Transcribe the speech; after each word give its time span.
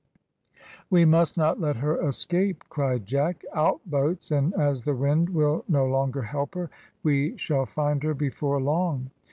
"We 0.89 1.05
must 1.05 1.37
not 1.37 1.59
let 1.61 1.75
her 1.75 2.01
escape," 2.07 2.63
cried 2.69 3.05
Jack. 3.05 3.43
"Out 3.53 3.81
boats, 3.85 4.31
and 4.31 4.51
as 4.55 4.81
the 4.81 4.95
wind 4.95 5.29
will 5.29 5.63
no 5.67 5.85
longer 5.85 6.23
help 6.23 6.55
her 6.55 6.71
we 7.03 7.37
shall 7.37 7.67
find 7.67 8.01
her 8.01 8.15
before 8.15 8.59
long." 8.59 9.11